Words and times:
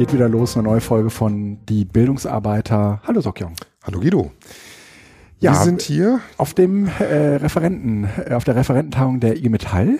Geht 0.00 0.14
wieder 0.14 0.30
los, 0.30 0.56
eine 0.56 0.66
neue 0.66 0.80
Folge 0.80 1.10
von 1.10 1.58
Die 1.66 1.84
Bildungsarbeiter. 1.84 3.02
Hallo 3.06 3.20
Sokjong. 3.20 3.52
Hallo 3.84 4.00
Guido. 4.00 4.32
Ja, 5.40 5.52
Wir 5.52 5.58
sind 5.58 5.82
hier 5.82 6.20
auf 6.38 6.54
dem 6.54 6.86
äh, 6.86 7.36
Referenten, 7.36 8.08
äh, 8.24 8.32
auf 8.32 8.44
der 8.44 8.56
Referententagung 8.56 9.20
der 9.20 9.36
IG 9.36 9.50
Metall. 9.50 9.98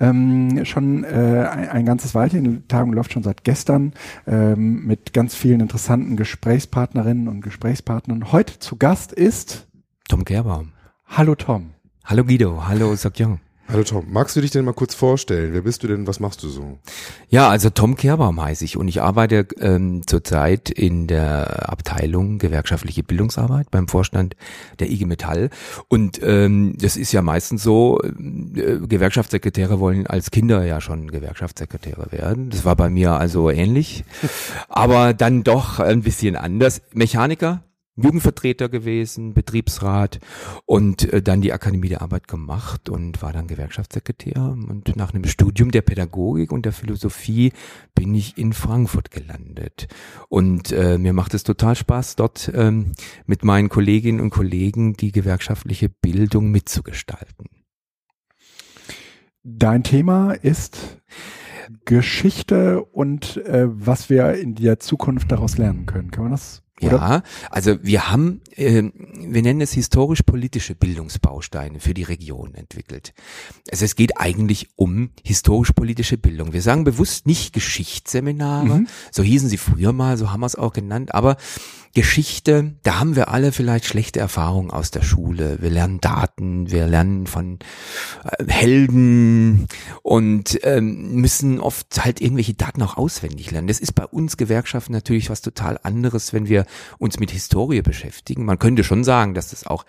Ähm, 0.00 0.64
schon 0.64 1.04
äh, 1.04 1.46
ein, 1.48 1.68
ein 1.68 1.86
ganzes 1.86 2.16
Weilchen. 2.16 2.42
Die 2.42 2.66
Tagung 2.66 2.92
läuft 2.92 3.12
schon 3.12 3.22
seit 3.22 3.44
gestern 3.44 3.92
ähm, 4.26 4.84
mit 4.84 5.12
ganz 5.12 5.36
vielen 5.36 5.60
interessanten 5.60 6.16
Gesprächspartnerinnen 6.16 7.28
und 7.28 7.40
Gesprächspartnern. 7.40 8.32
Heute 8.32 8.58
zu 8.58 8.74
Gast 8.74 9.12
ist 9.12 9.68
Tom 10.08 10.24
Gerbaum. 10.24 10.72
Hallo 11.06 11.36
Tom. 11.36 11.70
Hallo 12.04 12.24
Guido, 12.24 12.66
hallo 12.66 12.96
Sokjong. 12.96 13.38
Hallo 13.66 13.82
Tom, 13.82 14.04
magst 14.10 14.36
du 14.36 14.42
dich 14.42 14.50
denn 14.50 14.64
mal 14.64 14.74
kurz 14.74 14.94
vorstellen? 14.94 15.54
Wer 15.54 15.62
bist 15.62 15.82
du 15.82 15.88
denn? 15.88 16.06
Was 16.06 16.20
machst 16.20 16.42
du 16.42 16.48
so? 16.48 16.78
Ja, 17.28 17.48
also 17.48 17.70
Tom 17.70 17.96
Kehrbaum 17.96 18.40
heiße 18.40 18.62
ich 18.64 18.76
und 18.76 18.88
ich 18.88 19.00
arbeite 19.00 19.48
ähm, 19.58 20.02
zurzeit 20.06 20.68
in 20.68 21.06
der 21.06 21.70
Abteilung 21.70 22.38
gewerkschaftliche 22.38 23.02
Bildungsarbeit 23.02 23.70
beim 23.70 23.88
Vorstand 23.88 24.36
der 24.80 24.90
IG 24.90 25.06
Metall. 25.06 25.48
Und 25.88 26.20
ähm, 26.22 26.76
das 26.78 26.98
ist 26.98 27.12
ja 27.12 27.22
meistens 27.22 27.62
so, 27.62 28.00
äh, 28.02 28.10
Gewerkschaftssekretäre 28.86 29.80
wollen 29.80 30.06
als 30.06 30.30
Kinder 30.30 30.64
ja 30.64 30.82
schon 30.82 31.10
Gewerkschaftssekretäre 31.10 32.12
werden. 32.12 32.50
Das 32.50 32.66
war 32.66 32.76
bei 32.76 32.90
mir 32.90 33.12
also 33.12 33.48
ähnlich, 33.50 34.04
aber 34.68 35.14
dann 35.14 35.42
doch 35.42 35.80
ein 35.80 36.02
bisschen 36.02 36.36
anders. 36.36 36.82
Mechaniker, 36.92 37.64
Jugendvertreter 37.96 38.68
gewesen, 38.68 39.34
Betriebsrat 39.34 40.18
und 40.66 41.12
äh, 41.12 41.22
dann 41.22 41.40
die 41.40 41.52
Akademie 41.52 41.88
der 41.88 42.02
Arbeit 42.02 42.26
gemacht 42.26 42.88
und 42.88 43.22
war 43.22 43.32
dann 43.32 43.46
Gewerkschaftssekretär. 43.46 44.36
Und 44.36 44.96
nach 44.96 45.14
einem 45.14 45.24
Studium 45.24 45.70
der 45.70 45.82
Pädagogik 45.82 46.50
und 46.50 46.64
der 46.64 46.72
Philosophie 46.72 47.52
bin 47.94 48.14
ich 48.14 48.36
in 48.36 48.52
Frankfurt 48.52 49.10
gelandet. 49.10 49.86
Und 50.28 50.72
äh, 50.72 50.98
mir 50.98 51.12
macht 51.12 51.34
es 51.34 51.44
total 51.44 51.76
Spaß, 51.76 52.16
dort 52.16 52.50
ähm, 52.54 52.92
mit 53.26 53.44
meinen 53.44 53.68
Kolleginnen 53.68 54.20
und 54.20 54.30
Kollegen 54.30 54.94
die 54.94 55.12
gewerkschaftliche 55.12 55.88
Bildung 55.88 56.50
mitzugestalten. 56.50 57.46
Dein 59.44 59.84
Thema 59.84 60.32
ist 60.32 61.00
Geschichte 61.84 62.82
und 62.82 63.36
äh, 63.46 63.66
was 63.68 64.10
wir 64.10 64.34
in 64.34 64.54
der 64.54 64.80
Zukunft 64.80 65.30
daraus 65.30 65.58
lernen 65.58 65.86
können. 65.86 66.10
Kann 66.10 66.24
man 66.24 66.32
das 66.32 66.63
oder? 66.80 66.96
Ja, 66.96 67.22
also 67.50 67.78
wir 67.82 68.10
haben, 68.10 68.40
äh, 68.56 68.82
wir 68.82 69.42
nennen 69.42 69.60
es 69.60 69.72
historisch-politische 69.72 70.74
Bildungsbausteine 70.74 71.80
für 71.80 71.94
die 71.94 72.02
Region 72.02 72.54
entwickelt. 72.54 73.14
Also 73.70 73.84
es 73.84 73.96
geht 73.96 74.18
eigentlich 74.18 74.70
um 74.76 75.10
historisch-politische 75.22 76.18
Bildung. 76.18 76.52
Wir 76.52 76.62
sagen 76.62 76.84
bewusst 76.84 77.26
nicht 77.26 77.52
Geschichtsseminare, 77.52 78.80
mhm. 78.80 78.88
so 79.10 79.22
hießen 79.22 79.48
sie 79.48 79.58
früher 79.58 79.92
mal, 79.92 80.16
so 80.16 80.32
haben 80.32 80.40
wir 80.40 80.46
es 80.46 80.56
auch 80.56 80.72
genannt, 80.72 81.14
aber 81.14 81.36
Geschichte, 81.94 82.74
da 82.82 82.98
haben 82.98 83.14
wir 83.14 83.28
alle 83.28 83.52
vielleicht 83.52 83.84
schlechte 83.84 84.18
Erfahrungen 84.18 84.72
aus 84.72 84.90
der 84.90 85.02
Schule. 85.02 85.58
Wir 85.60 85.70
lernen 85.70 86.00
Daten, 86.00 86.70
wir 86.70 86.86
lernen 86.86 87.28
von 87.28 87.60
äh, 88.24 88.44
Helden 88.48 89.68
und 90.02 90.58
ähm, 90.64 91.12
müssen 91.14 91.60
oft 91.60 92.04
halt 92.04 92.20
irgendwelche 92.20 92.54
Daten 92.54 92.82
auch 92.82 92.96
auswendig 92.96 93.52
lernen. 93.52 93.68
Das 93.68 93.78
ist 93.78 93.94
bei 93.94 94.04
uns 94.04 94.36
Gewerkschaften 94.36 94.92
natürlich 94.92 95.30
was 95.30 95.40
total 95.40 95.78
anderes, 95.82 96.32
wenn 96.32 96.48
wir 96.48 96.66
uns 96.98 97.20
mit 97.20 97.30
Historie 97.30 97.82
beschäftigen. 97.82 98.44
Man 98.44 98.58
könnte 98.58 98.82
schon 98.82 99.04
sagen, 99.04 99.34
dass 99.34 99.50
das 99.50 99.64
auch 99.64 99.84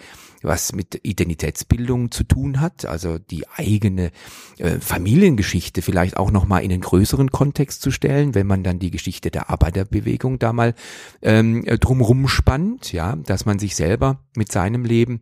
was 0.45 0.73
mit 0.73 1.00
Identitätsbildung 1.03 2.12
zu 2.12 2.23
tun 2.23 2.62
hat, 2.62 2.86
also 2.86 3.17
die 3.17 3.47
eigene 3.50 4.12
äh, 4.58 4.79
Familiengeschichte 4.79 5.81
vielleicht 5.81 6.18
auch 6.18 6.31
nochmal 6.31 6.63
in 6.63 6.72
einen 6.72 6.81
größeren 6.81 7.31
Kontext 7.31 7.81
zu 7.81 7.91
stellen, 7.91 8.35
wenn 8.35 8.47
man 8.47 8.63
dann 8.63 8.79
die 8.79 8.91
Geschichte 8.91 9.31
der 9.31 9.50
Arbeiterbewegung 9.50 10.40
da 10.40 10.53
mal 10.53 10.75
ähm, 11.22 11.63
drumrum 11.95 12.28
spannt, 12.28 12.91
ja, 12.91 13.16
dass 13.16 13.45
man 13.45 13.59
sich 13.59 13.75
selber 13.75 14.19
mit 14.35 14.51
seinem 14.51 14.83
Leben 14.83 15.22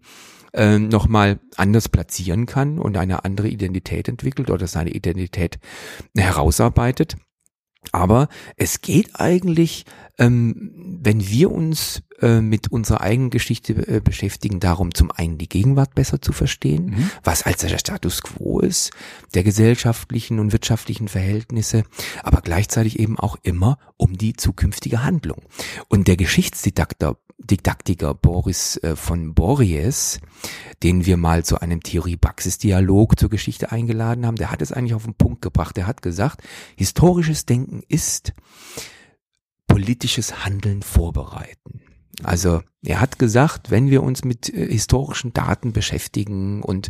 äh, 0.53 0.79
nochmal 0.79 1.39
anders 1.55 1.89
platzieren 1.89 2.45
kann 2.45 2.79
und 2.79 2.97
eine 2.97 3.25
andere 3.25 3.47
Identität 3.47 4.07
entwickelt 4.07 4.49
oder 4.49 4.67
seine 4.67 4.91
Identität 4.91 5.59
herausarbeitet. 6.15 7.17
Aber 7.91 8.27
es 8.55 8.81
geht 8.81 9.19
eigentlich, 9.19 9.85
ähm, 10.17 10.71
wenn 11.01 11.27
wir 11.27 11.51
uns 11.51 12.01
äh, 12.21 12.41
mit 12.41 12.71
unserer 12.71 13.01
eigenen 13.01 13.29
Geschichte 13.29 13.73
äh, 13.87 14.01
beschäftigen, 14.01 14.59
darum 14.59 14.93
zum 14.93 15.11
einen 15.11 15.37
die 15.37 15.49
Gegenwart 15.49 15.95
besser 15.95 16.21
zu 16.21 16.31
verstehen, 16.31 16.85
mhm. 16.85 17.11
was 17.23 17.43
als 17.43 17.61
der 17.61 17.77
Status 17.77 18.21
quo 18.21 18.59
ist, 18.59 18.91
der 19.33 19.43
gesellschaftlichen 19.43 20.39
und 20.39 20.51
wirtschaftlichen 20.51 21.07
Verhältnisse, 21.07 21.83
aber 22.23 22.41
gleichzeitig 22.41 22.99
eben 22.99 23.19
auch 23.19 23.37
immer 23.43 23.77
um 23.97 24.17
die 24.17 24.33
zukünftige 24.33 25.03
Handlung. 25.03 25.41
Und 25.89 26.07
der 26.07 26.17
Geschichtsdidakter 26.17 27.17
Didaktiker 27.39 28.13
Boris 28.13 28.77
äh, 28.77 28.95
von 28.95 29.33
Borries, 29.33 30.19
den 30.81 31.05
wir 31.05 31.17
mal 31.17 31.43
zu 31.43 31.59
einem 31.59 31.81
Theorie-Praxis-Dialog 31.81 33.19
zur 33.19 33.29
Geschichte 33.29 33.71
eingeladen 33.71 34.25
haben, 34.25 34.37
der 34.37 34.51
hat 34.51 34.61
es 34.61 34.71
eigentlich 34.71 34.93
auf 34.93 35.03
den 35.03 35.15
Punkt 35.15 35.41
gebracht. 35.41 35.75
Der 35.75 35.87
hat 35.87 36.01
gesagt, 36.01 36.41
historisches 36.77 37.45
Denken 37.45 37.83
ist 37.87 38.33
politisches 39.67 40.45
Handeln 40.45 40.83
vorbereiten. 40.83 41.81
Also 42.21 42.61
er 42.85 42.99
hat 42.99 43.17
gesagt, 43.17 43.71
wenn 43.71 43.89
wir 43.89 44.03
uns 44.03 44.23
mit 44.23 44.53
äh, 44.53 44.67
historischen 44.67 45.33
Daten 45.33 45.73
beschäftigen 45.73 46.61
und, 46.61 46.89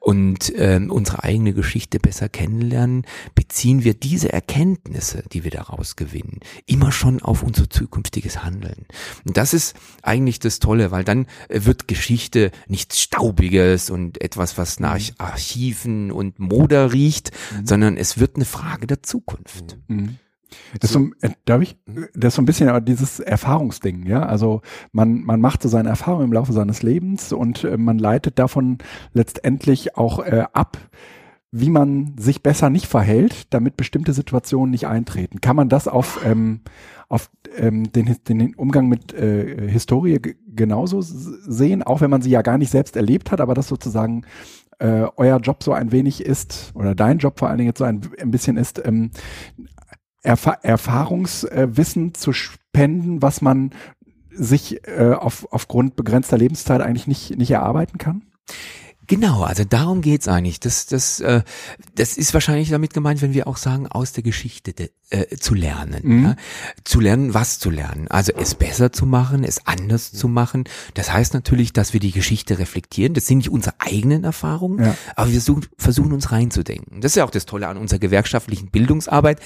und 0.00 0.52
ähm, 0.56 0.90
unsere 0.90 1.24
eigene 1.24 1.52
Geschichte 1.52 1.98
besser 1.98 2.28
kennenlernen, 2.28 3.04
beziehen 3.34 3.84
wir 3.84 3.94
diese 3.94 4.32
Erkenntnisse, 4.32 5.24
die 5.32 5.44
wir 5.44 5.50
daraus 5.50 5.96
gewinnen, 5.96 6.40
immer 6.66 6.92
schon 6.92 7.20
auf 7.20 7.42
unser 7.42 7.68
zukünftiges 7.68 8.44
Handeln. 8.44 8.86
Und 9.26 9.36
das 9.36 9.52
ist 9.52 9.74
eigentlich 10.02 10.38
das 10.38 10.58
Tolle, 10.58 10.90
weil 10.90 11.04
dann 11.04 11.26
äh, 11.48 11.64
wird 11.64 11.88
Geschichte 11.88 12.50
nichts 12.68 13.00
Staubiges 13.00 13.90
und 13.90 14.20
etwas, 14.22 14.56
was 14.56 14.80
nach 14.80 15.00
mhm. 15.00 15.14
Archiven 15.18 16.12
und 16.12 16.38
Moder 16.38 16.92
riecht, 16.92 17.32
mhm. 17.58 17.66
sondern 17.66 17.96
es 17.96 18.18
wird 18.18 18.36
eine 18.36 18.44
Frage 18.46 18.86
der 18.86 19.02
Zukunft. 19.02 19.76
Mhm. 19.88 20.18
Das 20.80 20.90
ist 20.90 20.94
so, 20.94 21.10
äh, 21.20 21.30
darf 21.44 21.62
ich, 21.62 21.76
das 22.14 22.28
ist 22.28 22.34
so 22.36 22.42
ein 22.42 22.46
bisschen 22.46 22.84
dieses 22.84 23.20
Erfahrungsding, 23.20 24.06
ja. 24.06 24.24
Also 24.24 24.62
man, 24.92 25.22
man 25.22 25.40
macht 25.40 25.62
so 25.62 25.68
seine 25.68 25.88
Erfahrungen 25.88 26.26
im 26.26 26.32
Laufe 26.32 26.52
seines 26.52 26.82
Lebens 26.82 27.32
und 27.32 27.64
äh, 27.64 27.76
man 27.76 27.98
leitet 27.98 28.38
davon 28.38 28.78
letztendlich 29.12 29.96
auch 29.96 30.20
äh, 30.20 30.44
ab, 30.52 30.78
wie 31.52 31.68
man 31.68 32.14
sich 32.18 32.42
besser 32.42 32.70
nicht 32.70 32.86
verhält, 32.86 33.52
damit 33.52 33.76
bestimmte 33.76 34.14
Situationen 34.14 34.70
nicht 34.70 34.86
eintreten. 34.86 35.42
Kann 35.42 35.54
man 35.54 35.68
das 35.68 35.86
auf, 35.86 36.20
ähm, 36.24 36.60
auf 37.10 37.30
ähm, 37.56 37.92
den, 37.92 38.16
den 38.26 38.54
Umgang 38.54 38.88
mit 38.88 39.12
äh, 39.12 39.68
Historie 39.70 40.18
genauso 40.48 41.02
sehen, 41.02 41.82
auch 41.82 42.00
wenn 42.00 42.10
man 42.10 42.22
sie 42.22 42.30
ja 42.30 42.40
gar 42.40 42.56
nicht 42.56 42.70
selbst 42.70 42.96
erlebt 42.96 43.30
hat, 43.30 43.42
aber 43.42 43.52
das 43.52 43.68
sozusagen 43.68 44.24
äh, 44.78 45.06
euer 45.16 45.38
Job 45.40 45.62
so 45.62 45.74
ein 45.74 45.92
wenig 45.92 46.24
ist, 46.24 46.72
oder 46.74 46.94
dein 46.94 47.18
Job 47.18 47.38
vor 47.38 47.48
allen 47.48 47.58
Dingen 47.58 47.68
jetzt 47.68 47.78
so 47.78 47.84
ein, 47.84 48.00
ein 48.18 48.30
bisschen 48.30 48.56
ist, 48.56 48.84
ähm, 48.84 49.10
Erf 50.22 50.48
Erfahrungswissen 50.62 52.14
zu 52.14 52.32
spenden, 52.32 53.22
was 53.22 53.40
man 53.40 53.70
sich 54.30 54.86
äh, 54.88 55.12
auf, 55.12 55.46
aufgrund 55.50 55.96
begrenzter 55.96 56.38
Lebenszeit 56.38 56.80
eigentlich 56.80 57.06
nicht, 57.06 57.36
nicht 57.36 57.50
erarbeiten 57.50 57.98
kann? 57.98 58.22
Genau, 59.08 59.42
also 59.42 59.64
darum 59.64 60.00
geht's 60.00 60.28
eigentlich. 60.28 60.60
Das, 60.60 60.86
das, 60.86 61.20
äh, 61.20 61.42
das 61.96 62.16
ist 62.16 62.34
wahrscheinlich 62.34 62.70
damit 62.70 62.94
gemeint, 62.94 63.20
wenn 63.20 63.34
wir 63.34 63.48
auch 63.48 63.56
sagen, 63.56 63.88
aus 63.88 64.12
der 64.12 64.22
Geschichte 64.22 64.72
de, 64.72 64.90
äh, 65.10 65.36
zu 65.36 65.54
lernen. 65.54 66.00
Mhm. 66.02 66.24
Ja? 66.24 66.36
Zu 66.84 67.00
lernen, 67.00 67.34
was 67.34 67.58
zu 67.58 67.70
lernen. 67.70 68.06
Also 68.08 68.32
es 68.36 68.54
besser 68.54 68.92
zu 68.92 69.04
machen, 69.04 69.42
es 69.42 69.66
anders 69.66 70.12
zu 70.12 70.28
machen. 70.28 70.64
Das 70.94 71.12
heißt 71.12 71.34
natürlich, 71.34 71.72
dass 71.72 71.92
wir 71.92 72.00
die 72.00 72.12
Geschichte 72.12 72.58
reflektieren. 72.58 73.12
Das 73.12 73.26
sind 73.26 73.38
nicht 73.38 73.50
unsere 73.50 73.74
eigenen 73.80 74.22
Erfahrungen, 74.22 74.84
ja. 74.84 74.96
aber 75.16 75.32
wir 75.32 75.40
suchen, 75.40 75.66
versuchen 75.76 76.12
uns 76.12 76.30
reinzudenken. 76.30 77.00
Das 77.00 77.12
ist 77.12 77.16
ja 77.16 77.24
auch 77.24 77.30
das 77.30 77.44
Tolle 77.44 77.66
an 77.66 77.78
unserer 77.78 77.98
gewerkschaftlichen 77.98 78.68
Bildungsarbeit. 78.70 79.40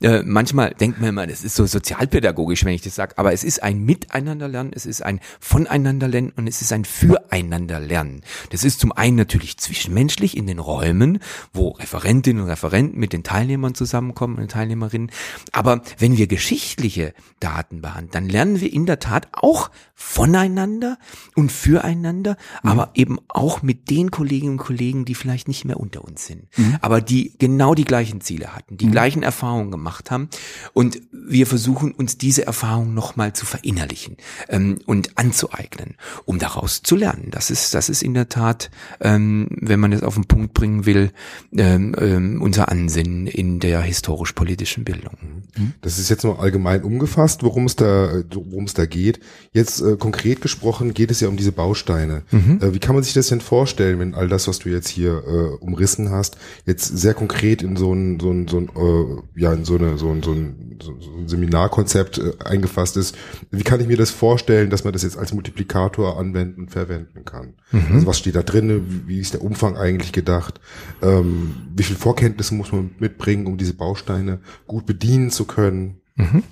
Äh, 0.00 0.22
manchmal 0.24 0.72
denkt 0.74 1.00
man 1.00 1.10
immer, 1.10 1.26
das 1.26 1.44
ist 1.44 1.54
so 1.54 1.66
sozialpädagogisch, 1.66 2.64
wenn 2.64 2.74
ich 2.74 2.82
das 2.82 2.94
sage, 2.94 3.18
aber 3.18 3.32
es 3.34 3.44
ist 3.44 3.62
ein 3.62 3.84
Miteinanderlernen, 3.84 4.72
es 4.74 4.86
ist 4.86 5.02
ein 5.02 5.20
Voneinanderlernen 5.38 6.32
und 6.32 6.46
es 6.46 6.62
ist 6.62 6.72
ein 6.72 6.84
Füreinanderlernen. 6.84 8.22
Das 8.50 8.64
ist 8.64 8.80
zum 8.80 8.90
einen 8.92 9.01
natürlich 9.10 9.58
zwischenmenschlich 9.58 10.36
in 10.36 10.46
den 10.46 10.58
Räumen, 10.58 11.18
wo 11.52 11.70
Referentinnen 11.70 12.42
und 12.42 12.48
Referenten 12.48 12.98
mit 12.98 13.12
den 13.12 13.24
Teilnehmern 13.24 13.74
zusammenkommen 13.74 14.38
und 14.38 14.50
Teilnehmerinnen. 14.50 15.10
Aber 15.52 15.82
wenn 15.98 16.16
wir 16.16 16.26
geschichtliche 16.26 17.14
Daten 17.40 17.82
behandeln, 17.82 18.12
dann 18.12 18.28
lernen 18.28 18.60
wir 18.60 18.72
in 18.72 18.86
der 18.86 18.98
Tat 18.98 19.28
auch 19.32 19.70
voneinander 19.94 20.98
und 21.34 21.52
füreinander, 21.52 22.36
mhm. 22.62 22.70
aber 22.70 22.90
eben 22.94 23.18
auch 23.28 23.62
mit 23.62 23.90
den 23.90 24.10
Kolleginnen 24.10 24.52
und 24.52 24.58
Kollegen, 24.58 25.04
die 25.04 25.14
vielleicht 25.14 25.48
nicht 25.48 25.64
mehr 25.64 25.78
unter 25.78 26.04
uns 26.04 26.26
sind, 26.26 26.46
mhm. 26.56 26.76
aber 26.80 27.00
die 27.00 27.34
genau 27.38 27.74
die 27.74 27.84
gleichen 27.84 28.20
Ziele 28.20 28.54
hatten, 28.54 28.76
die 28.76 28.86
mhm. 28.86 28.92
gleichen 28.92 29.22
Erfahrungen 29.22 29.70
gemacht 29.70 30.10
haben. 30.10 30.28
Und 30.72 31.00
wir 31.12 31.46
versuchen 31.46 31.92
uns 31.92 32.18
diese 32.18 32.46
Erfahrungen 32.46 32.94
nochmal 32.94 33.32
zu 33.32 33.46
verinnerlichen 33.46 34.16
ähm, 34.48 34.78
und 34.86 35.16
anzueignen, 35.18 35.96
um 36.24 36.38
daraus 36.38 36.82
zu 36.82 36.96
lernen. 36.96 37.28
Das 37.30 37.50
ist, 37.50 37.74
das 37.74 37.88
ist 37.88 38.02
in 38.02 38.14
der 38.14 38.28
Tat 38.28 38.70
ähm, 39.02 39.48
wenn 39.60 39.80
man 39.80 39.92
es 39.92 40.02
auf 40.02 40.14
den 40.14 40.24
Punkt 40.24 40.54
bringen 40.54 40.86
will, 40.86 41.10
ähm, 41.56 41.94
ähm, 41.98 42.40
unser 42.40 42.70
Ansinnen 42.70 43.26
in 43.26 43.60
der 43.60 43.82
historisch-politischen 43.82 44.84
Bildung. 44.84 45.16
Mhm. 45.56 45.72
Das 45.82 45.98
ist 45.98 46.08
jetzt 46.08 46.24
nur 46.24 46.40
allgemein 46.40 46.82
umgefasst, 46.82 47.42
worum 47.42 47.66
es 47.66 47.76
da, 47.76 48.22
worum 48.32 48.64
es 48.64 48.74
da 48.74 48.86
geht. 48.86 49.20
Jetzt 49.52 49.80
äh, 49.80 49.96
konkret 49.96 50.40
gesprochen 50.40 50.94
geht 50.94 51.10
es 51.10 51.20
ja 51.20 51.28
um 51.28 51.36
diese 51.36 51.52
Bausteine. 51.52 52.22
Mhm. 52.30 52.60
Äh, 52.60 52.74
wie 52.74 52.78
kann 52.78 52.94
man 52.94 53.04
sich 53.04 53.14
das 53.14 53.28
denn 53.28 53.40
vorstellen, 53.40 53.98
wenn 53.98 54.14
all 54.14 54.28
das, 54.28 54.46
was 54.48 54.60
du 54.60 54.68
jetzt 54.68 54.88
hier 54.88 55.22
äh, 55.26 55.64
umrissen 55.64 56.10
hast, 56.10 56.36
jetzt 56.64 56.96
sehr 56.96 57.14
konkret 57.14 57.62
in 57.62 57.76
so 57.76 57.92
ein, 57.92 58.20
so 58.20 58.30
ein, 58.30 58.48
so 58.48 58.58
ein 58.58 58.68
äh, 58.68 59.40
ja, 59.40 59.52
in 59.52 59.64
so 59.64 59.76
eine, 59.76 59.98
so 59.98 60.10
ein, 60.10 60.22
so 60.22 60.32
ein, 60.32 60.78
so 60.80 60.92
ein 60.92 61.28
Seminarkonzept 61.28 62.18
äh, 62.18 62.32
eingefasst 62.44 62.96
ist? 62.96 63.16
Wie 63.50 63.64
kann 63.64 63.80
ich 63.80 63.88
mir 63.88 63.96
das 63.96 64.10
vorstellen, 64.10 64.70
dass 64.70 64.84
man 64.84 64.92
das 64.92 65.02
jetzt 65.02 65.18
als 65.18 65.32
Multiplikator 65.32 66.18
anwenden, 66.18 66.68
verwenden 66.68 67.24
kann? 67.24 67.54
Mhm. 67.72 67.94
Also 67.94 68.06
was 68.06 68.18
steht 68.18 68.36
da 68.36 68.42
drin? 68.42 68.91
Wie, 69.06 69.20
ist 69.20 69.34
der 69.34 69.42
Umfang 69.42 69.76
eigentlich 69.76 70.12
gedacht? 70.12 70.60
Ähm, 71.02 71.54
wie 71.74 71.82
viel 71.82 71.96
Vorkenntnisse 71.96 72.54
muss 72.54 72.72
man 72.72 72.92
mitbringen, 72.98 73.46
um 73.46 73.58
diese 73.58 73.74
Bausteine 73.74 74.40
gut 74.66 74.86
bedienen 74.86 75.30
zu 75.30 75.44
können? 75.44 76.00
Mhm. 76.16 76.42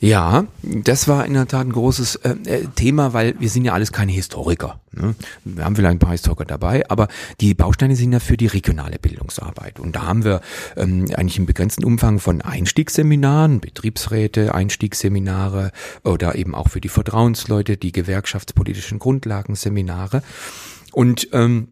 Ja, 0.00 0.46
das 0.62 1.08
war 1.08 1.26
in 1.26 1.34
der 1.34 1.48
Tat 1.48 1.66
ein 1.66 1.72
großes 1.72 2.16
äh, 2.16 2.36
äh, 2.44 2.66
Thema, 2.74 3.12
weil 3.12 3.34
wir 3.40 3.48
sind 3.48 3.64
ja 3.64 3.72
alles 3.72 3.92
keine 3.92 4.12
Historiker. 4.12 4.80
Ne? 4.92 5.14
Wir 5.44 5.64
haben 5.64 5.74
vielleicht 5.74 5.96
ein 5.96 5.98
paar 5.98 6.12
Historiker 6.12 6.44
dabei, 6.44 6.88
aber 6.88 7.08
die 7.40 7.52
Bausteine 7.54 7.96
sind 7.96 8.12
ja 8.12 8.20
für 8.20 8.36
die 8.36 8.46
regionale 8.46 8.98
Bildungsarbeit. 8.98 9.80
Und 9.80 9.96
da 9.96 10.06
haben 10.06 10.24
wir 10.24 10.40
ähm, 10.76 11.06
eigentlich 11.16 11.38
einen 11.38 11.46
begrenzten 11.46 11.84
Umfang 11.84 12.20
von 12.20 12.42
Einstiegsseminaren, 12.42 13.60
Betriebsräte, 13.60 14.54
Einstiegsseminare 14.54 15.72
oder 16.04 16.36
eben 16.36 16.54
auch 16.54 16.68
für 16.68 16.80
die 16.80 16.88
Vertrauensleute, 16.88 17.76
die 17.76 17.90
gewerkschaftspolitischen 17.90 19.00
Grundlagenseminare. 19.00 20.22
Und 20.98 21.28
ähm, 21.30 21.68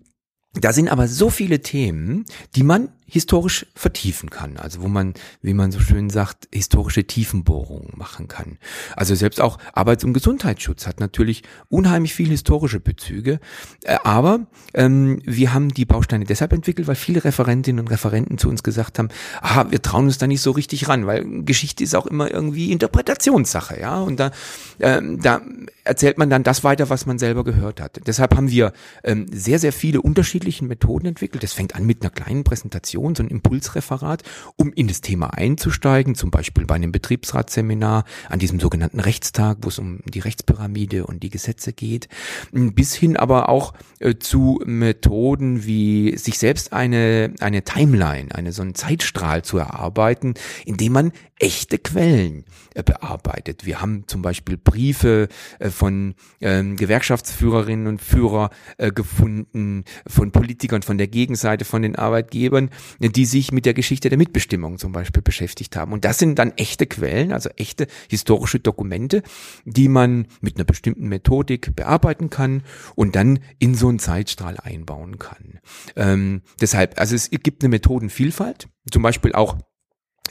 da 0.55 0.73
sind 0.73 0.88
aber 0.88 1.08
so 1.08 1.31
viele 1.31 1.61
Themen, 1.61 2.26
die 2.55 2.62
man 2.62 2.90
historisch 3.06 3.67
vertiefen 3.75 4.31
kann. 4.31 4.56
Also 4.56 4.82
wo 4.82 4.88
man, 4.88 5.14
wie 5.41 5.55
man 5.55 5.70
so 5.70 5.79
schön 5.79 6.11
sagt, 6.11 6.49
historische 6.53 7.05
Tiefenbohrungen 7.05 7.93
machen 7.97 8.29
kann. 8.29 8.58
Also 8.97 9.14
selbst 9.14 9.41
auch 9.41 9.58
Arbeits- 9.73 10.05
und 10.05 10.12
Gesundheitsschutz 10.12 10.87
hat 10.87 11.00
natürlich 11.00 11.43
unheimlich 11.69 12.14
viel 12.14 12.29
historische 12.29 12.81
Bezüge. 12.81 13.38
Äh, 13.85 13.99
aber 14.03 14.47
ähm, 14.75 15.20
wir 15.25 15.55
haben 15.55 15.69
die 15.69 15.85
Bausteine 15.85 16.25
deshalb 16.25 16.53
entwickelt, 16.53 16.88
weil 16.88 16.97
viele 16.97 17.25
Referentinnen 17.25 17.81
und 17.81 17.91
Referenten 17.91 18.38
zu 18.38 18.49
uns 18.49 18.62
gesagt 18.62 18.99
haben, 18.99 19.09
aha, 19.41 19.70
wir 19.70 19.81
trauen 19.82 20.06
uns 20.06 20.19
da 20.19 20.26
nicht 20.26 20.43
so 20.43 20.50
richtig 20.50 20.88
ran, 20.88 21.06
weil 21.06 21.25
Geschichte 21.44 21.85
ist 21.85 21.94
auch 21.94 22.06
immer 22.06 22.31
irgendwie 22.31 22.73
Interpretationssache, 22.73 23.81
ja. 23.81 24.00
Und 24.00 24.19
da, 24.19 24.32
ähm, 24.81 25.20
da 25.20 25.41
erzählt 25.85 26.19
man 26.19 26.31
dann 26.31 26.43
das 26.43 26.64
weiter, 26.64 26.91
was 26.91 27.06
man 27.06 27.19
selber 27.19 27.44
gehört 27.44 27.81
hat. 27.81 28.00
Deshalb 28.06 28.37
haben 28.37 28.50
wir 28.50 28.73
ähm, 29.05 29.26
sehr, 29.32 29.59
sehr 29.59 29.73
viele 29.73 30.02
unterschiedliche 30.02 30.64
Methoden 30.64 31.06
entwickelt. 31.06 31.43
Das 31.43 31.52
fängt 31.52 31.76
an 31.76 31.87
mit 31.87 32.02
einer 32.02 32.11
kleinen 32.11 32.43
Präsentation 32.44 32.96
Präsentation, 32.97 33.15
so 33.15 33.23
ein 33.23 33.29
Impulsreferat, 33.29 34.23
um 34.57 34.73
in 34.73 34.89
das 34.89 35.01
Thema 35.01 35.35
einzusteigen, 35.35 36.15
zum 36.15 36.31
Beispiel 36.31 36.65
bei 36.67 36.75
einem 36.75 36.93
Betriebsratsseminar, 36.93 38.05
an 38.29 38.39
diesem 38.39 38.61
sogenannten 38.61 39.01
Rechtstag, 39.01 39.59
wo 39.63 39.69
es 39.69 39.79
um 39.79 40.01
die 40.07 40.21
Rechtspyramide 40.21 41.07
und 41.07 41.23
die 41.23 41.31
Gesetze 41.31 41.73
geht, 41.73 42.09
bis 42.53 42.95
hin 42.95 43.17
aber 43.17 43.49
auch 43.49 43.75
äh, 44.01 44.15
zu 44.19 44.61
Methoden 44.65 45.67
wie 45.67 46.17
sich 46.17 46.39
selbst 46.39 46.73
eine, 46.73 47.35
eine 47.41 47.63
Timeline, 47.63 48.35
eine 48.35 48.53
so 48.53 48.63
einen 48.63 48.75
Zeitstrahl 48.75 49.43
zu 49.43 49.59
erarbeiten, 49.59 50.35
indem 50.65 50.93
man 50.93 51.13
echte 51.39 51.79
Quellen 51.79 52.45
äh, 52.75 52.83
bearbeitet. 52.83 53.67
Wir 53.67 53.81
haben 53.81 54.05
zum 54.07 54.23
Beispiel 54.23 54.57
Briefe 54.57 55.29
äh, 55.59 55.69
von 55.69 56.15
ähm, 56.41 56.77
Gewerkschaftsführerinnen 56.77 57.87
und 57.87 58.01
Führer 58.01 58.51
gefunden, 58.79 59.85
von 60.07 60.31
Politikern 60.31 60.83
von 60.83 60.99
der 60.99 61.09
Gegenseite, 61.09 61.65
von 61.65 61.83
den 61.83 61.97
Arbeitgebern, 61.97 62.71
die 63.00 63.25
sich 63.25 63.53
mit 63.53 63.67
der 63.67 63.75
Geschichte 63.75 64.09
der 64.09 64.19
Mitbestimmung 64.19 64.79
zum 64.79 64.93
Beispiel 64.93 65.23
beschäftigt 65.23 65.77
haben. 65.77 65.93
Und 65.93 66.05
das 66.05 66.19
sind 66.19 66.38
dann 66.38 66.53
echte 66.53 66.87
Quellen, 66.87 67.33
also 67.33 67.50
echte 67.56 67.87
historische 68.09 68.61
Dokumente, 68.61 69.23
die 69.65 69.88
man 69.88 70.27
mit 70.41 70.56
einer 70.56 70.65
bestimmten 70.65 71.09
Methodik 71.09 71.75
bearbeiten 71.75 72.31
kann 72.31 72.62
und 72.94 73.17
dann 73.17 73.41
in 73.59 73.75
so 73.75 73.88
einen 73.88 73.99
Zeitstrahl 73.99 74.56
einbauen 74.59 75.19
kann. 75.19 75.61
Ähm, 75.97 76.43
deshalb, 76.61 76.99
also 76.99 77.15
es 77.15 77.31
gibt 77.31 77.62
eine 77.62 77.71
Methodenvielfalt, 77.71 78.69
zum 78.91 79.03
Beispiel 79.03 79.33
auch 79.33 79.56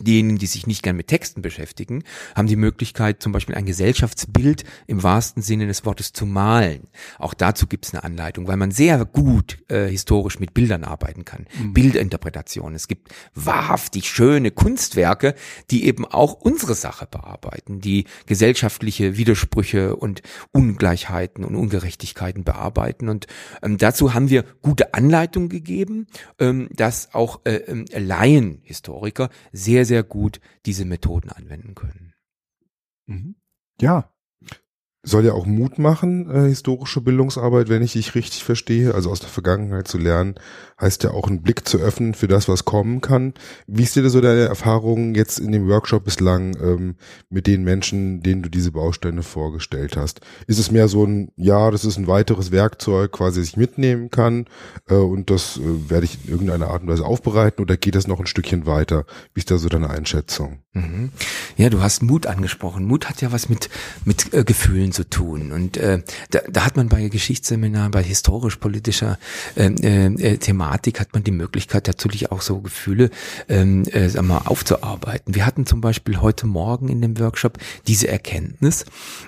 Diejenigen, 0.04 0.38
die 0.38 0.48
sich 0.48 0.68
nicht 0.68 0.84
gern 0.84 0.96
mit 0.96 1.08
Texten 1.08 1.42
beschäftigen, 1.42 2.04
haben 2.36 2.48
die 2.48 2.56
Möglichkeit, 2.56 3.22
zum 3.22 3.32
Beispiel 3.32 3.56
ein 3.56 3.66
Gesellschaftsbild 3.66 4.64
im 4.88 5.04
wahrsten 5.04 5.42
Sinne 5.42 5.68
des 5.68 5.86
Wortes 5.86 6.14
zu 6.14 6.26
malen. 6.26 6.88
Auch 7.20 7.34
dazu 7.34 7.68
gibt 7.68 7.86
es 7.86 7.94
eine 7.94 8.04
Anleitung, 8.04 8.48
weil 8.48 8.58
man 8.58 8.72
sehr 8.72 9.06
gut 9.06 9.58
äh, 9.70 9.88
historisch 9.88 10.40
mit 10.40 10.54
Bildern 10.54 10.84
arbeiten 10.84 11.26
kann. 11.26 11.46
Mhm. 11.60 11.74
Bildinterpretation. 11.74 12.76
Es 12.76 12.88
gibt 12.88 13.14
wahrhaftig 13.34 14.10
schöne 14.10 14.52
Kunstwerke, 14.52 15.36
die 15.72 15.86
eben 15.86 16.06
auch 16.06 16.34
unsere 16.34 16.76
Sache 16.76 17.08
bearbeiten, 17.10 17.80
die 17.80 18.06
gesellschaftliche 18.26 19.18
Widersprüche 19.18 19.96
und 19.96 20.22
Ungleichheiten 20.52 21.44
und 21.44 21.56
Ungerechtigkeiten 21.56 22.44
bearbeiten. 22.44 23.10
Und 23.10 23.28
ähm, 23.62 23.78
dazu 23.78 24.14
haben 24.14 24.30
wir 24.30 24.44
gute 24.62 24.94
Anleitungen 24.94 25.50
gegeben, 25.50 26.08
ähm, 26.40 26.70
dass 26.74 27.14
auch 27.14 27.42
äh, 27.46 27.56
äh, 27.56 28.00
Laienhistoriker 28.00 29.30
sehr 29.52 29.85
sehr, 29.86 30.04
gut 30.04 30.40
diese 30.66 30.86
Methoden 30.86 31.30
anwenden 31.30 31.76
können. 31.76 32.14
Mhm. 33.06 33.36
Ja, 33.80 34.15
soll 35.06 35.24
ja 35.24 35.34
auch 35.34 35.46
Mut 35.46 35.78
machen, 35.78 36.30
äh, 36.30 36.48
historische 36.50 37.00
Bildungsarbeit, 37.00 37.70
wenn 37.70 37.84
ich 37.84 37.94
dich 37.94 38.16
richtig 38.16 38.44
verstehe, 38.44 38.94
also 38.94 39.12
aus 39.12 39.20
der 39.20 39.30
Vergangenheit 39.30 39.88
zu 39.88 39.98
lernen, 39.98 40.36
heißt 40.82 41.04
ja 41.04 41.12
auch 41.12 41.28
einen 41.28 41.42
Blick 41.42 41.68
zu 41.68 41.78
öffnen 41.78 42.16
für 42.16 42.28
das, 42.28 42.50
was 42.50 42.66
kommen 42.66 43.02
kann. 43.02 43.34
Wie 43.68 43.84
ist 43.84 43.96
dir 43.96 44.10
so 44.10 44.20
deine 44.20 44.42
Erfahrungen 44.42 45.16
jetzt 45.16 45.40
in 45.40 45.52
dem 45.52 45.70
Workshop 45.70 46.04
bislang 46.04 46.58
ähm, 46.62 46.96
mit 47.30 47.48
den 47.48 47.64
Menschen, 47.64 48.22
denen 48.22 48.42
du 48.42 48.50
diese 48.50 48.72
Bausteine 48.72 49.24
vorgestellt 49.24 49.96
hast? 49.96 50.22
Ist 50.48 50.60
es 50.60 50.72
mehr 50.72 50.88
so 50.88 51.06
ein, 51.06 51.32
ja, 51.36 51.72
das 51.72 51.86
ist 51.86 51.98
ein 51.98 52.08
weiteres 52.08 52.52
Werkzeug, 52.52 53.12
quasi, 53.12 53.40
das 53.40 53.50
ich 53.50 53.58
mitnehmen 53.58 54.10
kann 54.10 54.48
äh, 54.90 54.96
und 54.96 55.30
das 55.30 55.58
äh, 55.58 55.90
werde 55.90 56.06
ich 56.06 56.26
in 56.26 56.32
irgendeiner 56.32 56.72
Art 56.72 56.82
und 56.82 56.90
Weise 56.90 57.06
aufbereiten 57.06 57.62
oder 57.62 57.78
geht 57.78 57.96
das 57.96 58.08
noch 58.08 58.20
ein 58.20 58.28
Stückchen 58.28 58.66
weiter? 58.66 59.06
Wie 59.34 59.40
ist 59.40 59.52
da 59.52 59.58
so 59.58 59.70
deine 59.70 59.92
Einschätzung? 59.92 60.60
Mhm. 60.74 61.12
Ja, 61.56 61.70
du 61.70 61.82
hast 61.82 62.04
Mut 62.04 62.28
angesprochen. 62.28 62.86
Mut 62.86 63.08
hat 63.08 63.22
ja 63.22 63.32
was 63.32 63.48
mit, 63.48 63.70
mit 64.04 64.34
äh, 64.34 64.44
Gefühlen 64.44 64.92
zu 64.96 65.08
tun. 65.08 65.52
Und 65.52 65.78
äh, 65.78 66.02
da, 66.32 66.40
da 66.50 66.66
hat 66.66 66.78
man 66.78 66.88
bei 66.88 67.08
Geschichtsseminaren, 67.10 67.92
bei 67.92 68.02
historisch-politischer 68.02 69.20
äh, 69.56 69.66
äh, 69.66 70.38
Thematik 70.38 71.00
hat 71.00 71.14
man 71.14 71.24
die 71.24 71.32
Möglichkeit 71.32 71.88
natürlich 71.88 72.32
auch 72.32 72.42
so 72.42 72.62
Gefühle 72.62 73.10
ähm, 73.50 73.84
äh, 73.92 74.10
sag 74.10 74.24
mal, 74.24 74.40
aufzuarbeiten. 74.46 75.36
Wir 75.36 75.46
hatten 75.46 75.66
zum 75.66 75.82
Beispiel 75.82 76.22
heute 76.22 76.48
Morgen 76.48 76.88
in 76.88 77.02
dem 77.02 77.20
Workshop 77.20 77.58
diese 77.88 78.08
Erkenntnis, 78.08 78.86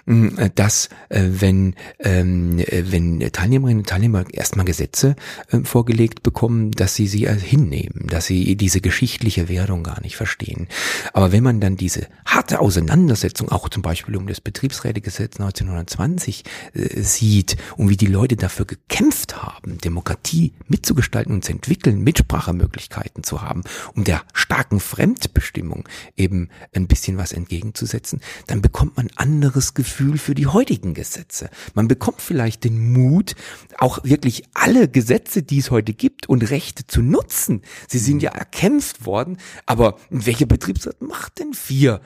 äh, 0.08 0.50
dass 0.56 0.90
äh, 1.10 1.24
wenn, 1.28 1.76
ähm, 2.00 2.60
äh, 2.60 2.84
wenn 2.88 3.20
Teilnehmerinnen 3.20 3.80
und 3.80 3.90
Teilnehmer 3.90 4.24
erstmal 4.32 4.66
Gesetze 4.66 5.16
äh, 5.52 5.60
vorgelegt 5.60 6.24
bekommen, 6.24 6.72
dass 6.72 6.96
sie 6.96 7.08
sie 7.08 7.26
äh, 7.26 7.38
hinnehmen, 7.38 8.08
dass 8.08 8.28
sie 8.28 8.56
diese 8.56 8.80
geschichtliche 8.80 9.50
Wertung 9.50 9.84
gar 9.84 10.02
nicht 10.02 10.16
verstehen. 10.16 10.68
Aber 11.12 11.34
wenn 11.34 11.44
man 11.44 11.60
dann 11.60 11.76
diese 11.76 12.08
harte 12.26 12.62
Auseinandersetzung, 12.62 13.50
auch 13.50 13.68
zum 13.68 13.82
Beispiel 13.82 14.16
um 14.16 14.28
das 14.28 14.40
Betriebsrätegesetz 14.40 15.40
1920 15.64 16.44
äh, 16.74 17.02
sieht 17.02 17.58
und 17.78 17.90
wie 17.90 17.98
die 17.98 18.08
Leute 18.08 18.36
dafür 18.36 18.66
gekämpft 18.66 19.42
haben, 19.42 19.78
Demokratie 19.80 20.54
mitzugestalten 20.68 21.34
und 21.34 21.46
zu 21.46 21.52
entwickeln, 21.52 22.04
Mitsprachemöglichkeiten 22.04 23.24
zu 23.24 23.42
haben, 23.42 23.64
um 23.96 24.04
der 24.04 24.24
starken 24.34 24.80
Fremdbestimmung 24.80 25.88
eben 26.16 26.50
ein 26.74 26.88
bisschen 26.88 27.18
was 27.18 27.32
entgegenzusetzen, 27.32 28.22
dann 28.48 28.62
bekommt 28.62 28.98
man 28.98 29.10
anderes 29.16 29.74
Gefühl 29.74 30.18
für 30.18 30.36
die 30.36 30.48
heutigen 30.48 30.94
Gesetze. 30.94 31.50
Man 31.74 31.88
bekommt 31.88 32.22
vielleicht 32.22 32.64
den 32.64 32.94
Mut, 32.94 33.36
auch 33.78 34.04
wirklich 34.04 34.44
alle 34.54 34.88
Gesetze, 34.88 35.44
die 35.44 35.60
es 35.60 35.72
heute 35.72 35.94
gibt 35.94 36.30
und 36.30 36.50
Rechte 36.50 36.88
zu 36.88 37.02
nutzen. 37.02 37.62
Sie 37.88 38.00
sind 38.00 38.22
ja 38.22 38.32
erkämpft 38.32 39.06
worden, 39.06 39.38
aber 39.66 39.98
welcher 40.10 40.46
Betriebsrat 40.46 41.02
macht 41.02 41.40
denn 41.40 41.54
vier 41.54 42.02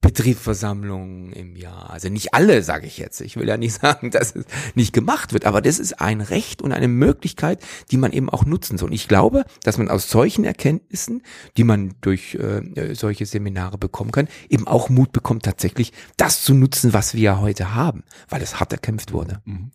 Betriebsversammlungen 0.00 1.32
im 1.32 1.56
Jahr. 1.56 1.90
Also 1.90 2.08
nicht 2.08 2.32
alle, 2.32 2.62
sage 2.62 2.86
ich 2.86 2.96
jetzt. 2.96 3.20
Ich 3.20 3.36
will 3.36 3.46
ja 3.46 3.56
nicht 3.56 3.74
sagen, 3.80 4.10
dass 4.10 4.34
es 4.34 4.46
nicht 4.74 4.92
gemacht 4.92 5.32
wird, 5.32 5.44
aber 5.44 5.60
das 5.60 5.78
ist 5.78 6.00
ein 6.00 6.20
Recht 6.20 6.62
und 6.62 6.72
eine 6.72 6.88
Möglichkeit, 6.88 7.62
die 7.90 7.98
man 7.98 8.12
eben 8.12 8.30
auch 8.30 8.44
nutzen 8.44 8.78
soll. 8.78 8.88
Und 8.88 8.94
ich 8.94 9.08
glaube, 9.08 9.44
dass 9.62 9.78
man 9.78 9.88
aus 9.88 10.10
solchen 10.10 10.44
Erkenntnissen, 10.44 11.22
die 11.56 11.64
man 11.64 11.94
durch 12.00 12.34
äh, 12.34 12.94
solche 12.94 13.26
Seminare 13.26 13.78
bekommen 13.78 14.10
kann, 14.10 14.28
eben 14.48 14.66
auch 14.66 14.88
Mut 14.88 15.12
bekommt, 15.12 15.44
tatsächlich 15.44 15.92
das 16.16 16.42
zu 16.42 16.54
nutzen, 16.54 16.92
was 16.92 17.14
wir 17.14 17.20
ja 17.20 17.40
heute 17.40 17.74
haben, 17.74 18.02
weil 18.28 18.42
es 18.42 18.58
hart 18.58 18.72
erkämpft 18.72 19.12
wurde. 19.12 19.42
Mhm 19.44 19.70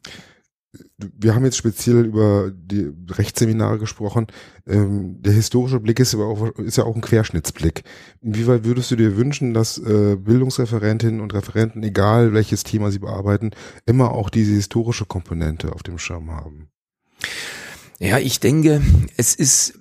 wir 0.97 1.35
haben 1.35 1.45
jetzt 1.45 1.57
speziell 1.57 2.05
über 2.05 2.51
die 2.51 2.91
Rechtsseminare 3.09 3.79
gesprochen. 3.79 4.27
Ähm, 4.67 5.21
der 5.21 5.33
historische 5.33 5.79
Blick 5.79 5.99
ist 5.99 6.13
aber 6.13 6.25
auch, 6.25 6.57
ist 6.59 6.77
ja 6.77 6.85
auch 6.85 6.95
ein 6.95 7.01
Querschnittsblick. 7.01 7.83
Inwieweit 8.21 8.63
würdest 8.65 8.91
du 8.91 8.95
dir 8.95 9.17
wünschen, 9.17 9.53
dass 9.53 9.77
äh, 9.77 10.15
Bildungsreferentinnen 10.15 11.21
und 11.21 11.33
Referenten, 11.33 11.83
egal 11.83 12.33
welches 12.33 12.63
Thema 12.63 12.91
sie 12.91 12.99
bearbeiten, 12.99 13.51
immer 13.85 14.11
auch 14.11 14.29
diese 14.29 14.53
historische 14.53 15.05
Komponente 15.05 15.71
auf 15.73 15.83
dem 15.83 15.97
Schirm 15.97 16.31
haben? 16.31 16.69
Ja, 17.99 18.19
ich 18.19 18.41
denke, 18.41 18.81
es 19.15 19.35
ist 19.35 19.79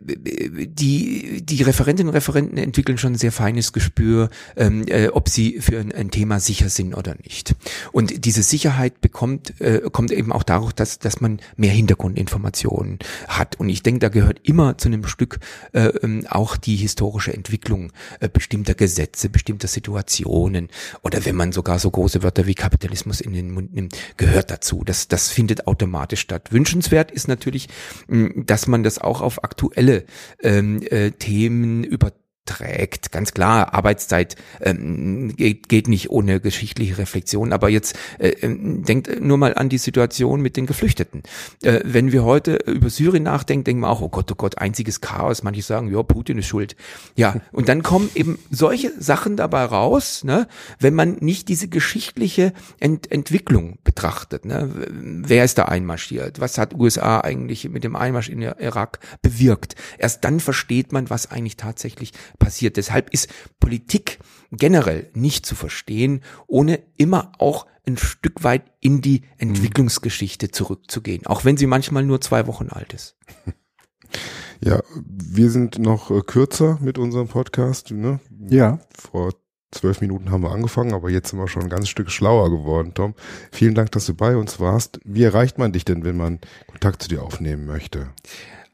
die 0.00 1.42
die 1.42 1.62
Referentinnen 1.62 2.08
und 2.08 2.14
Referenten 2.14 2.58
entwickeln 2.58 2.98
schon 2.98 3.12
ein 3.12 3.18
sehr 3.18 3.30
feines 3.30 3.72
Gespür, 3.72 4.30
ähm, 4.56 4.84
äh, 4.88 5.08
ob 5.08 5.28
sie 5.28 5.60
für 5.60 5.78
ein, 5.78 5.92
ein, 5.92 6.10
Thema 6.10 6.40
sicher 6.40 6.68
sind 6.70 6.94
oder 6.94 7.14
nicht. 7.22 7.54
Und 7.92 8.24
diese 8.24 8.42
Sicherheit 8.42 9.00
bekommt 9.00 9.60
äh, 9.60 9.80
kommt 9.92 10.10
eben 10.10 10.32
auch 10.32 10.42
darauf, 10.42 10.72
dass 10.72 10.98
dass 10.98 11.20
man 11.20 11.38
mehr 11.56 11.70
Hintergrundinformationen 11.70 12.98
hat. 13.28 13.60
Und 13.60 13.68
ich 13.68 13.84
denke, 13.84 14.00
da 14.00 14.08
gehört 14.08 14.40
immer 14.42 14.76
zu 14.76 14.88
einem 14.88 15.06
Stück 15.06 15.38
äh, 15.72 15.86
ähm, 16.02 16.26
auch 16.28 16.56
die 16.56 16.74
historische 16.74 17.32
Entwicklung 17.32 17.92
äh, 18.18 18.28
bestimmter 18.28 18.74
Gesetze, 18.74 19.28
bestimmter 19.28 19.68
Situationen 19.68 20.68
oder 21.02 21.24
wenn 21.24 21.36
man 21.36 21.52
sogar 21.52 21.78
so 21.78 21.92
große 21.92 22.24
Wörter 22.24 22.46
wie 22.46 22.54
Kapitalismus 22.54 23.20
in 23.20 23.34
den 23.34 23.52
Mund 23.52 23.72
nimmt, 23.72 23.96
gehört 24.16 24.50
dazu. 24.50 24.82
Das 24.84 25.06
das 25.06 25.28
findet 25.28 25.68
automatisch 25.68 26.20
statt. 26.20 26.50
Wünschenswert 26.50 27.12
ist 27.12 27.28
natürlich, 27.28 27.35
dass 28.36 28.66
man 28.66 28.82
das 28.82 28.98
auch 28.98 29.20
auf 29.20 29.44
aktuelle 29.44 30.04
ähm, 30.40 30.82
äh, 30.82 31.10
Themen 31.12 31.84
über 31.84 32.12
trägt. 32.46 33.12
Ganz 33.12 33.32
klar, 33.32 33.74
Arbeitszeit 33.74 34.36
ähm, 34.60 35.34
geht, 35.36 35.68
geht 35.68 35.88
nicht 35.88 36.10
ohne 36.10 36.40
geschichtliche 36.40 36.98
Reflexion. 36.98 37.52
Aber 37.52 37.68
jetzt 37.68 37.96
äh, 38.18 38.28
ähm, 38.28 38.84
denkt 38.84 39.20
nur 39.20 39.38
mal 39.38 39.54
an 39.54 39.68
die 39.68 39.78
Situation 39.78 40.40
mit 40.40 40.56
den 40.56 40.66
Geflüchteten. 40.66 41.22
Äh, 41.62 41.80
wenn 41.84 42.12
wir 42.12 42.24
heute 42.24 42.56
über 42.66 42.90
Syrien 42.90 43.24
nachdenken, 43.24 43.64
denken 43.64 43.80
wir 43.82 43.90
auch, 43.90 44.00
oh 44.00 44.08
Gott, 44.08 44.30
oh 44.32 44.36
Gott, 44.36 44.58
einziges 44.58 45.00
Chaos. 45.00 45.42
Manche 45.42 45.62
sagen, 45.62 45.92
ja, 45.92 46.02
Putin 46.02 46.38
ist 46.38 46.46
schuld. 46.46 46.76
Ja, 47.16 47.36
und 47.52 47.68
dann 47.68 47.82
kommen 47.82 48.10
eben 48.14 48.38
solche 48.50 48.92
Sachen 48.98 49.36
dabei 49.36 49.64
raus, 49.64 50.24
ne, 50.24 50.48
wenn 50.78 50.94
man 50.94 51.16
nicht 51.20 51.48
diese 51.48 51.68
geschichtliche 51.68 52.52
Ent 52.80 53.10
Entwicklung 53.10 53.78
betrachtet. 53.84 54.44
Ne? 54.44 54.70
Wer 54.90 55.44
ist 55.44 55.58
da 55.58 55.64
einmarschiert? 55.64 56.40
Was 56.40 56.58
hat 56.58 56.74
USA 56.74 57.20
eigentlich 57.20 57.68
mit 57.68 57.84
dem 57.84 57.96
Einmarsch 57.96 58.28
in 58.28 58.42
Irak 58.42 59.00
bewirkt? 59.22 59.74
Erst 59.98 60.24
dann 60.24 60.40
versteht 60.40 60.92
man, 60.92 61.10
was 61.10 61.30
eigentlich 61.30 61.56
tatsächlich 61.56 62.12
passiert. 62.36 62.76
Deshalb 62.76 63.10
ist 63.10 63.28
Politik 63.60 64.18
generell 64.52 65.10
nicht 65.14 65.46
zu 65.46 65.54
verstehen, 65.54 66.22
ohne 66.46 66.82
immer 66.96 67.32
auch 67.38 67.66
ein 67.86 67.96
Stück 67.96 68.42
weit 68.42 68.64
in 68.80 69.00
die 69.00 69.22
Entwicklungsgeschichte 69.38 70.50
zurückzugehen, 70.50 71.26
auch 71.26 71.44
wenn 71.44 71.56
sie 71.56 71.66
manchmal 71.66 72.04
nur 72.04 72.20
zwei 72.20 72.46
Wochen 72.46 72.68
alt 72.68 72.92
ist. 72.92 73.16
Ja, 74.60 74.80
wir 74.94 75.50
sind 75.50 75.78
noch 75.78 76.10
äh, 76.10 76.22
kürzer 76.22 76.78
mit 76.80 76.98
unserem 76.98 77.28
Podcast. 77.28 77.90
Ne? 77.90 78.20
Ja. 78.48 78.80
Vor 78.94 79.34
zwölf 79.70 80.00
Minuten 80.00 80.30
haben 80.30 80.42
wir 80.42 80.50
angefangen, 80.50 80.94
aber 80.94 81.10
jetzt 81.10 81.30
sind 81.30 81.38
wir 81.38 81.48
schon 81.48 81.64
ein 81.64 81.68
ganzes 81.68 81.90
Stück 81.90 82.10
schlauer 82.10 82.50
geworden, 82.50 82.92
Tom. 82.94 83.14
Vielen 83.52 83.74
Dank, 83.74 83.92
dass 83.92 84.06
du 84.06 84.14
bei 84.14 84.36
uns 84.36 84.58
warst. 84.58 85.00
Wie 85.04 85.24
erreicht 85.24 85.58
man 85.58 85.72
dich 85.72 85.84
denn, 85.84 86.04
wenn 86.04 86.16
man 86.16 86.40
Kontakt 86.68 87.02
zu 87.02 87.08
dir 87.08 87.22
aufnehmen 87.22 87.66
möchte? 87.66 88.08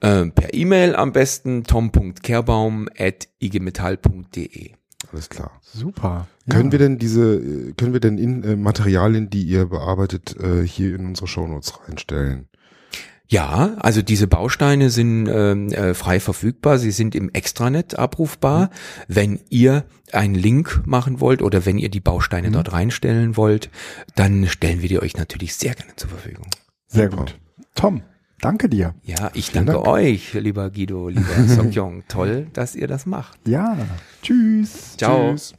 Äh, 0.03 0.27
per 0.27 0.53
E-Mail 0.53 0.97
am 0.97 1.13
besten 1.13 1.63
tom.kehrbaum 1.63 2.89
at 2.99 3.29
igmetall.de. 3.39 4.73
Alles 5.13 5.29
klar. 5.29 5.61
Super. 5.61 6.27
Können 6.51 6.67
ja. 6.67 6.73
wir 6.73 6.79
denn 6.81 6.99
diese, 6.99 7.37
äh, 7.37 7.73
können 7.73 7.93
wir 7.93 8.01
denn 8.01 8.19
in 8.19 8.43
äh, 8.43 8.57
Materialien, 8.57 9.31
die 9.31 9.45
ihr 9.45 9.67
bearbeitet, 9.67 10.37
äh, 10.41 10.67
hier 10.67 10.97
in 10.97 11.07
unsere 11.07 11.29
Shownotes 11.29 11.73
reinstellen? 11.87 12.49
Ja, 13.29 13.77
also 13.79 14.03
diese 14.03 14.27
Bausteine 14.27 14.91
sind 14.91 15.29
ähm, 15.29 15.69
äh, 15.69 15.95
frei 15.95 16.19
verfügbar, 16.19 16.79
sie 16.79 16.91
sind 16.91 17.15
im 17.15 17.31
Extranet 17.31 17.97
abrufbar. 17.97 18.65
Mhm. 18.65 18.69
Wenn 19.07 19.41
ihr 19.51 19.85
einen 20.13 20.35
Link 20.35 20.83
machen 20.85 21.21
wollt 21.21 21.43
oder 21.43 21.65
wenn 21.65 21.79
ihr 21.79 21.89
die 21.89 22.01
Bausteine 22.01 22.49
mhm. 22.49 22.55
dort 22.55 22.73
reinstellen 22.73 23.37
wollt, 23.37 23.71
dann 24.17 24.49
stellen 24.49 24.83
wir 24.83 24.89
die 24.89 25.01
euch 25.01 25.17
natürlich 25.17 25.55
sehr 25.55 25.75
gerne 25.75 25.95
zur 25.95 26.11
Verfügung. 26.11 26.47
Sehr 26.89 27.09
gut. 27.09 27.39
Tom, 27.75 28.03
Danke 28.43 28.69
dir. 28.69 28.95
Ja, 29.05 29.31
ich 29.35 29.51
Vielen 29.51 29.67
danke 29.67 29.83
Dank. 29.85 29.87
euch, 29.87 30.35
lieber 30.35 30.69
Guido, 30.69 31.09
lieber 31.09 31.43
Songjong. 31.47 32.03
Toll, 32.09 32.49
dass 32.53 32.75
ihr 32.75 32.89
das 32.89 33.07
macht. 33.07 33.39
Ja, 33.47 33.79
tschüss. 34.21 34.97
Ciao. 34.99 35.31
Tschüss. 35.31 35.55